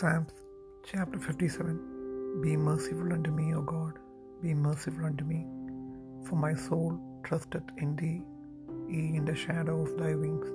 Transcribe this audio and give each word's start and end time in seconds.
Psalms 0.00 0.32
chapter 0.82 1.18
57 1.18 2.40
Be 2.42 2.56
merciful 2.56 3.12
unto 3.12 3.30
me, 3.30 3.54
O 3.54 3.60
God, 3.60 3.98
be 4.42 4.54
merciful 4.54 5.04
unto 5.04 5.24
me, 5.26 5.40
for 6.26 6.36
my 6.36 6.54
soul 6.54 6.98
trusteth 7.22 7.72
in 7.76 7.90
thee. 7.96 8.22
Ye 8.88 9.02
in 9.18 9.26
the 9.26 9.34
shadow 9.34 9.82
of 9.82 9.98
thy 9.98 10.14
wings 10.14 10.46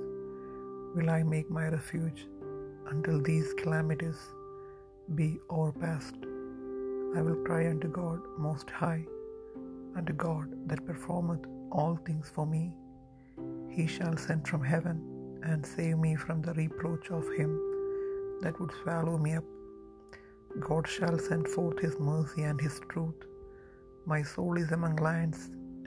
will 0.95 1.11
I 1.11 1.21
make 1.34 1.52
my 1.52 1.67
refuge 1.67 2.25
until 2.88 3.21
these 3.21 3.53
calamities 3.61 4.17
be 5.13 5.29
o'erpast. 5.52 6.16
I 7.16 7.21
will 7.21 7.39
cry 7.45 7.67
unto 7.67 7.91
God 7.99 8.20
most 8.39 8.71
high, 8.71 9.05
unto 9.95 10.13
God 10.13 10.57
that 10.70 10.88
performeth 10.88 11.45
all 11.71 11.95
things 12.07 12.31
for 12.34 12.48
me. 12.48 12.66
He 13.70 13.85
shall 13.85 14.17
send 14.17 14.48
from 14.48 14.63
heaven 14.63 14.98
and 15.43 15.73
save 15.77 15.99
me 15.99 16.16
from 16.16 16.41
the 16.41 16.55
reproach 16.55 17.12
of 17.12 17.31
him 17.38 17.53
that 18.45 18.59
would 18.59 18.73
swallow 18.84 19.17
me 19.26 19.34
up. 19.40 19.48
God 20.67 20.88
shall 20.95 21.17
send 21.27 21.48
forth 21.55 21.80
his 21.86 21.95
mercy 21.99 22.44
and 22.49 22.59
his 22.66 22.80
truth. 22.91 23.22
My 24.13 24.22
soul 24.34 24.55
is 24.63 24.72
among 24.72 24.98
lions, 25.08 25.40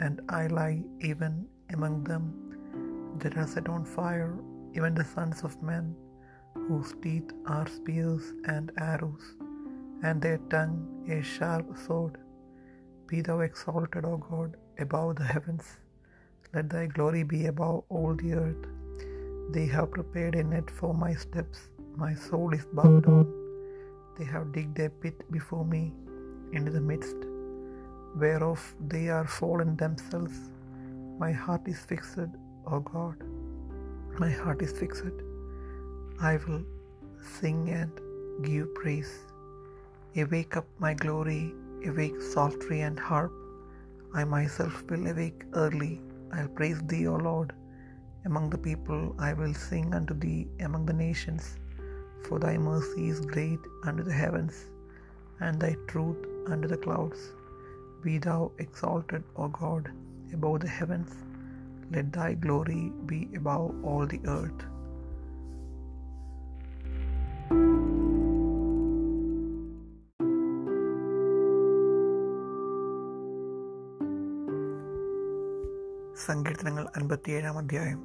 and 0.04 0.20
I 0.40 0.42
lie 0.58 0.82
even 1.10 1.34
among 1.76 1.96
them 2.10 2.24
that 3.20 3.36
are 3.36 3.46
set 3.54 3.68
on 3.76 3.84
fire, 3.84 4.34
even 4.76 4.94
the 4.94 5.08
sons 5.14 5.38
of 5.48 5.62
men, 5.70 5.86
whose 6.66 6.92
teeth 7.02 7.30
are 7.46 7.68
spears 7.78 8.26
and 8.56 8.72
arrows, 8.90 9.26
and 10.02 10.20
their 10.20 10.40
tongue 10.54 10.78
a 11.16 11.22
sharp 11.34 11.66
sword. 11.86 12.16
Be 13.08 13.20
thou 13.28 13.38
exalted, 13.48 14.04
O 14.12 14.16
God, 14.30 14.56
above 14.86 15.16
the 15.20 15.28
heavens. 15.34 15.66
Let 16.54 16.68
thy 16.74 16.86
glory 16.98 17.24
be 17.34 17.42
above 17.46 17.84
all 17.88 18.14
the 18.22 18.32
earth. 18.44 18.64
They 19.54 19.66
have 19.76 19.96
prepared 19.98 20.34
a 20.34 20.44
net 20.54 20.70
for 20.78 20.92
my 21.04 21.14
steps. 21.26 21.60
My 22.00 22.14
soul 22.14 22.54
is 22.54 22.64
bowed 22.78 23.04
down. 23.06 23.26
They 24.16 24.26
have 24.32 24.52
digged 24.56 24.78
a 24.84 24.88
pit 24.88 25.24
before 25.36 25.64
me 25.64 25.80
into 26.52 26.70
the 26.76 26.84
midst, 26.90 27.16
whereof 28.22 28.60
they 28.92 29.08
are 29.16 29.26
fallen 29.38 29.72
themselves. 29.82 30.38
My 31.24 31.32
heart 31.32 31.66
is 31.72 31.80
fixed, 31.92 32.30
O 32.72 32.78
God. 32.92 33.16
My 34.24 34.30
heart 34.42 34.62
is 34.68 34.72
fixed. 34.82 35.18
I 36.30 36.36
will 36.46 36.64
sing 37.34 37.60
and 37.80 37.90
give 38.48 38.72
praise. 38.80 39.12
Awake 40.24 40.56
up 40.56 40.68
my 40.86 40.94
glory, 41.04 41.44
awake 41.84 42.20
psaltery 42.30 42.82
and 42.82 43.06
harp. 43.10 43.32
I 44.14 44.24
myself 44.38 44.84
will 44.88 45.06
awake 45.14 45.42
early. 45.64 45.94
I'll 46.32 46.54
praise 46.60 46.80
thee, 46.92 47.06
O 47.08 47.16
Lord. 47.30 47.54
Among 48.24 48.50
the 48.50 48.66
people 48.70 49.16
I 49.18 49.32
will 49.40 49.54
sing 49.70 49.88
unto 49.98 50.14
thee 50.26 50.42
among 50.60 50.86
the 50.86 51.00
nations. 51.08 51.46
For 52.27 52.37
thy 52.43 52.55
mercy 52.69 53.03
is 53.13 53.19
great 53.33 53.63
unto 53.89 54.03
the 54.09 54.17
heavens, 54.23 54.55
and 55.39 55.55
thy 55.63 55.73
truth 55.91 56.21
unto 56.53 56.67
the 56.73 56.81
clouds. 56.85 57.21
Be 58.03 58.15
thou 58.27 58.41
exalted, 58.65 59.23
O 59.43 59.47
God, 59.61 59.85
above 60.37 60.59
the 60.65 60.73
heavens. 60.79 61.11
Let 61.95 62.07
thy 62.19 62.31
glory 62.45 62.83
be 63.11 63.19
above 63.41 63.67
all 63.89 64.05
the 64.13 64.21
earth. 64.37 64.61
സങ്കീർത്തനങ്ങൾ 76.25 76.85
അൻപത്തിയേഴാം 76.97 77.55
അധ്യായം 77.61 77.99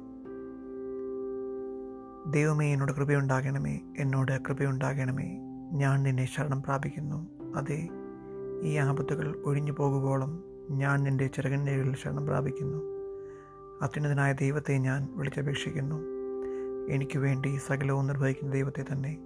ദൈവമേ 2.26 2.72
എന്നോട് 2.72 2.92
കൃപയുണ്ടാകണമേ. 2.92 3.80
എന്നോട് 3.98 4.40
കൃപയുണ്ടാകണമേ. 4.40 5.38
ഞാൻ 5.72 6.02
നിന്നെ 6.02 6.24
ശരണം 6.24 6.62
പ്രാപിക്കുന്നു. 6.62 7.28
അതെ 7.56 7.88
ഈ 8.62 8.76
ആപത്തുകൾ 8.76 9.42
ഒഴിഞ്ഞു 9.44 9.72
പോകുവോളം 9.72 10.44
ഞാൻ 10.70 11.02
നിന്റെ 11.02 11.26
ചെറുകിന്റെയിൽ 11.26 11.96
ശരണം 11.96 12.26
പ്രാപിക്കുന്നു. 12.26 12.78
അത്യുന്നതനായ 13.82 14.32
ദൈവത്തെ 14.32 14.78
ഞാൻ 14.78 15.08
വിളിച്ചപേക്ഷിക്കുന്നു. 15.14 16.02
എനിക്ക് 16.90 17.18
വേണ്ടി 17.18 17.56
സകലവും 17.56 18.06
നിർവഹിക്കുന്ന 18.06 18.52
ദൈവത്തെ 18.52 18.84
തന്നെ. 18.92 19.18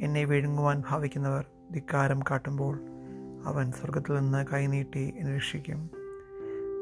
എന്നെ 0.00 0.24
വിഴുങ്ങുവാൻ 0.24 0.82
ഭാവിക്കുന്നവർ 0.88 1.44
ധിക്കാരം 1.72 2.20
കാട്ടുമ്പോൾ 2.20 2.80
അവൻ 3.44 3.72
സ്വർഗത്തിൽ 3.72 4.14
നിന്ന് 4.14 4.46
കൈനീട്ടി 4.52 5.14
എന്നെ 5.16 5.36
രക്ഷിക്കും. 5.36 5.90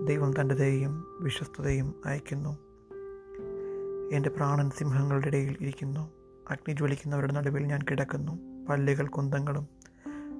ദൈവം 0.04 0.40
തന്റെ 0.40 0.54
ദയയും 0.54 1.04
വിശ്വസ്തതയും 1.20 1.94
അയക്കുന്നു 2.06 2.67
എന്റെ 4.12 4.28
പ്രാണൻ 4.28 4.70
സിംഹങ്ങളുടെ 4.70 5.26
ഇടയിൽ 5.26 5.56
ഇരിക്കുന്നു. 5.60 6.10
അഗ്നി 6.50 6.72
ജ്വലിക്കുന്നവരുടെ 6.72 7.32
നടുവിൽ 7.32 7.64
ഞാൻ 7.66 7.80
കിടക്കുന്നു. 7.91 8.64
പല്ലുകൾ 8.69 9.06
കുന്തങ്ങളും 9.06 9.69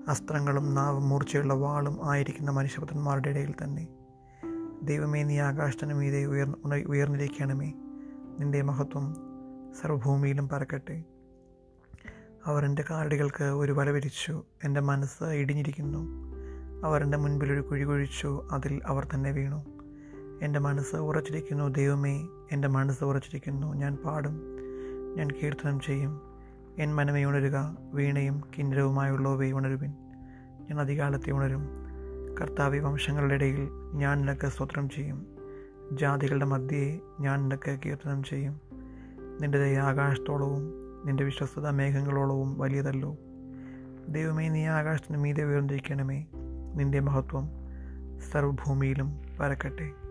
അസ്ത്രങ്ങളും 0.09 0.75
നാവും 0.75 1.09
മൂർച്ചയുള്ള 1.09 1.55
വാളും 1.55 2.11
ആയിരിക്കുന്ന 2.11 2.51
മനുഷ്യപുത്രന്മാരുടെ 2.51 3.29
ഇടയിൽ 3.29 3.55
തന്നെ. 3.65 3.89
ദൈവമേ 4.83 5.23
നീ 5.23 5.39
ആകാശത്തിന് 5.39 5.95
മീതെ 5.95 6.25
ഉയർ 6.25 6.55
ഉയർന്നിരിക്കണമേ. 6.87 7.73
നിന്റെ 8.39 8.62
മഹത്വം 8.62 9.17
സർവഭൂമിയിലും 9.83 10.49
പറക്കട്ടെ. 10.49 11.05
അവർ 12.47 12.65
എന്റെ 12.65 12.85
കാലടികൾക്ക് 12.91 13.45
ഒരു 13.45 13.73
വല 13.73 13.91
വിരിച്ചു 13.91 14.45
എന്റെ 14.65 14.81
മനസ്സ് 14.81 15.25
ഇടിഞ്ഞിരിക്കുന്നു. 15.25 15.99
അവർ 16.87 17.03
എന്റെ 17.03 17.19
മുൻപിൽ 17.19 17.53
ഒരു 17.53 17.61
കുഴി 17.61 17.85
കുഴിച്ചു 17.85 18.49
അതിൽ 18.53 18.81
അവർ 18.87 19.09
തന്നെ 19.15 19.31
വീണു. 19.31 19.78
എന്റെ 20.43 20.59
മനസ്സ് 20.59 20.97
ഉറച്ചിരിക്കുന്നു 20.97 21.69
ദൈവമേ. 21.69 22.26
എന്റെ 22.53 22.69
മനസ്സ് 22.69 23.04
ഉറച്ചിരിക്കുന്നു. 23.04 23.75
ഞാൻ 23.75 23.97
പാടും. 23.97 24.43
ഞാൻ 25.16 25.28
കീർത്തനം 25.31 25.81
ചെയ്യും. 25.81 26.21
എൻ 26.78 26.94
മനമേ 26.94 27.25
ഉണരുക. 27.25 27.76
വീണയും 27.93 28.43
കിന്നരവുമായുള്ളവയെ 28.59 29.53
ഉണരുവിൻ. 29.53 29.91
ഞാൻ 30.71 30.81
അധികാലത്തെ 30.81 31.31
ഉണരും. 31.31 31.69
കർത്താവി 32.41 32.78
വംശങ്ങളുടെ 32.78 33.34
ഇടയിൽ 33.34 33.69
ഞാൻ 33.93 34.21
നിനക്ക് 34.21 34.47
സ്വത്രം 34.47 34.88
ചെയ്യും. 34.88 35.26
ജാതികളുടെ 35.93 36.44
മധ്യയെ 36.44 36.99
ഞാൻ 37.20 37.43
നിനക്ക് 37.43 37.78
കീർത്തനം 37.87 38.22
ചെയ്യും. 38.22 38.60
നിന്റെ 39.41 39.59
ദയ 39.59 39.78
ആകാശത്തോളവും 39.78 40.72
നിന്റെ 41.05 41.25
വിശ്വസ്തത 41.25 41.69
മേഘങ്ങളോളവും 41.69 42.59
വലിയതല്ലോ. 42.59 43.16
ദൈവമേ 44.09 44.49
നീ 44.49 44.66
ആകാശത്തിന് 44.66 45.19
മീതെ 45.19 45.44
ഉയർന്നിരിക്കണമേ. 45.44 46.26
നിന്റെ 46.75 47.00
മഹത്വം 47.00 47.49
സർവഭൂമിയിലും 48.32 49.22
പരക്കട്ടെ 49.41 50.08